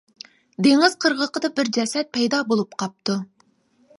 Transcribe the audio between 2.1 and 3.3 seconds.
پەيدا بولۇپ قاپتۇ.